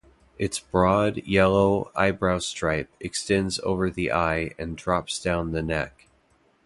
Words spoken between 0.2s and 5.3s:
Its broad, yellow eyebrow-stripe extends over the eye and drops